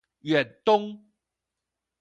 [0.23, 0.97] 遠東